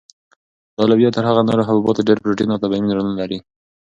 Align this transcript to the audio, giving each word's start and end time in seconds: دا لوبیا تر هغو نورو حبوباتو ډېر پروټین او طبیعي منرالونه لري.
دا 0.77 0.83
لوبیا 0.89 1.09
تر 1.15 1.23
هغو 1.29 1.41
نورو 1.49 1.67
حبوباتو 1.67 2.05
ډېر 2.07 2.17
پروټین 2.23 2.49
او 2.53 2.61
طبیعي 2.63 2.81
منرالونه 2.81 3.15
لري. 3.21 3.39